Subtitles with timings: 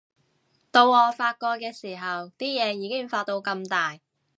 [0.71, 3.99] 到我發覺嘅時候，啲嘢已經發到咁大